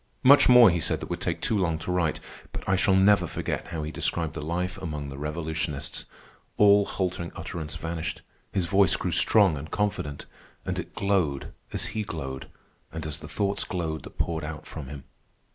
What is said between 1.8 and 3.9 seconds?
write, but I shall never forget how